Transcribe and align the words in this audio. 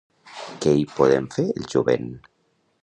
Què 0.63 0.73
hi 0.79 0.87
podem 0.95 1.29
fer 1.37 1.47
el 1.53 1.71
jovent?. 1.77 2.13